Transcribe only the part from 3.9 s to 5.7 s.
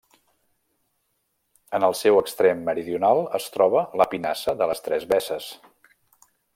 la Pinassa de les Tres Besses.